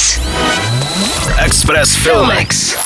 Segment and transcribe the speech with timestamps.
[0.00, 1.28] Express.
[1.44, 2.76] Express Filmex.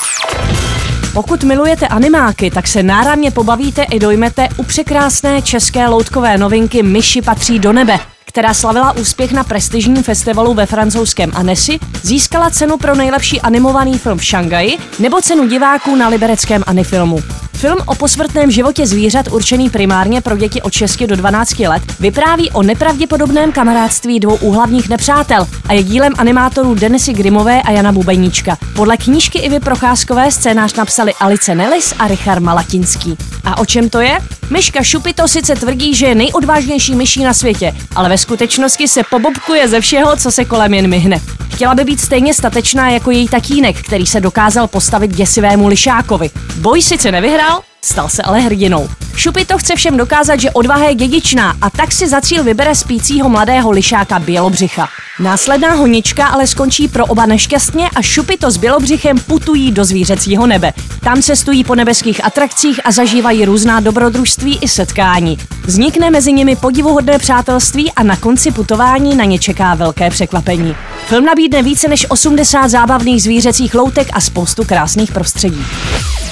[1.13, 7.21] Pokud milujete animáky, tak se náramně pobavíte i dojmete u překrásné české loutkové novinky Myši
[7.21, 12.95] patří do nebe, která slavila úspěch na prestižním festivalu ve francouzském Annecy, získala cenu pro
[12.95, 17.19] nejlepší animovaný film v Šangaji nebo cenu diváků na libereckém Anifilmu.
[17.55, 22.51] Film o posmrtném životě zvířat určený primárně pro děti od 6 do 12 let vypráví
[22.51, 28.57] o nepravděpodobném kamarádství dvou úhlavních nepřátel a je dílem animátorů Denisy Grimové a Jana Bubeníčka.
[28.75, 33.17] Podle knížky Ivy Procházkové scénář napsali Alice Nellis a Richard Malatinský.
[33.43, 34.19] A o čem to je?
[34.49, 39.67] Myška Šupito sice tvrdí, že je nejodvážnější myší na světě, ale ve skutečnosti se pobobkuje
[39.67, 41.21] ze všeho, co se kolem jen myhne.
[41.55, 46.29] Chtěla by být stejně statečná jako její tatínek, který se dokázal postavit děsivému lišákovi.
[46.55, 48.89] Boj sice nevyhrál, stal se ale hrdinou.
[49.15, 53.29] Šupito chce všem dokázat, že odvaha je dědičná a tak si za cíl vybere spícího
[53.29, 54.87] mladého lišáka Bělobřicha.
[55.19, 60.73] Následná honička ale skončí pro oba nešťastně a Šupito s Bělobřichem putují do zvířecího nebe.
[61.03, 65.37] Tam cestují po nebeských atrakcích a zažívají různá dobrodružství i setkání.
[65.65, 70.75] Vznikne mezi nimi podivuhodné přátelství a na konci putování na ně čeká velké překvapení.
[71.05, 75.65] Film nabídne více než 80 zábavných zvířecích loutek a spoustu krásných prostředí.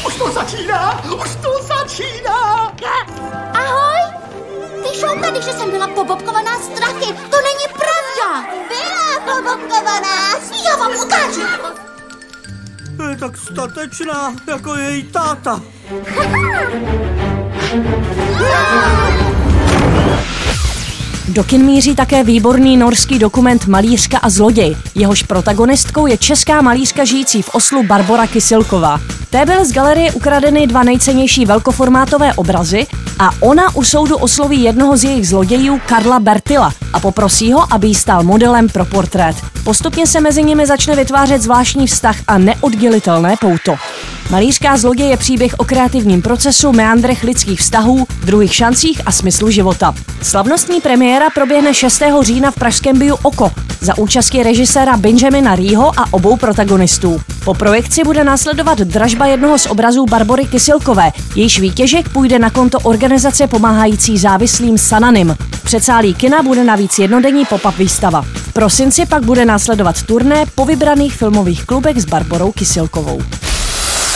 [0.07, 1.03] Už to začíná!
[1.05, 2.71] Už to začíná!
[3.53, 4.13] Ahoj!
[4.83, 7.05] Ty šoukady, že jsem byla pobobkovaná strachy.
[7.05, 8.47] To není pravda.
[8.67, 10.29] Byla pobobkovaná.
[10.65, 11.41] Já vám ukážu.
[13.09, 15.61] Je tak statečná, jako její táta.
[21.33, 24.75] Do kin míří také výborný norský dokument Malířka a zloděj.
[24.95, 28.99] Jehož protagonistkou je česká malířka žijící v Oslu Barbora Kysilková.
[29.29, 32.87] Té byly z galerie ukradeny dva nejcennější velkoformátové obrazy
[33.19, 37.87] a ona u soudu osloví jednoho z jejich zlodějů Karla Bertila a poprosí ho, aby
[37.87, 39.35] jí stal modelem pro portrét.
[39.63, 43.75] Postupně se mezi nimi začne vytvářet zvláštní vztah a neoddělitelné pouto.
[44.29, 49.93] Malířská zloděj je příběh o kreativním procesu, meandrech lidských vztahů, druhých šancích a smyslu života.
[50.21, 52.03] Slavnostní premiéra proběhne 6.
[52.21, 57.21] října v pražském Biu Oko za účastí režiséra Benjamina Rýho a obou protagonistů.
[57.45, 62.79] Po projekci bude následovat dražba jednoho z obrazů Barbory Kysilkové, jejíž výtěžek půjde na konto
[62.79, 65.35] organizace pomáhající závislým Sananim.
[65.51, 68.21] V předsálí kina bude navíc jednodenní pop-up výstava.
[68.21, 73.21] V prosinci pak bude následovat turné po vybraných filmových klubech s Barborou Kysilkovou.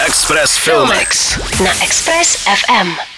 [0.06, 1.38] Express Filmex.
[1.60, 3.17] Na Express FM.